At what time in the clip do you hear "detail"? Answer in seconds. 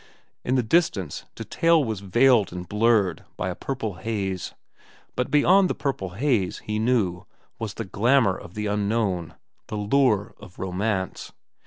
1.35-1.83